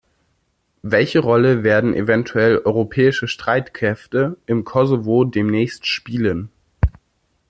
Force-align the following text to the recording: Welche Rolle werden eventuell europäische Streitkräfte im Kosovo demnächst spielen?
Welche 0.81 1.19
Rolle 1.19 1.63
werden 1.63 1.93
eventuell 1.93 2.57
europäische 2.65 3.27
Streitkräfte 3.27 4.35
im 4.47 4.63
Kosovo 4.63 5.25
demnächst 5.25 5.85
spielen? 5.85 6.49